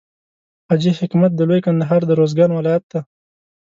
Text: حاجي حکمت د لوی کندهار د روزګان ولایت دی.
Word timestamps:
حاجي 0.69 0.91
حکمت 0.99 1.31
د 1.35 1.41
لوی 1.49 1.59
کندهار 1.67 2.01
د 2.05 2.11
روزګان 2.19 2.51
ولایت 2.53 2.83
دی. 2.91 2.99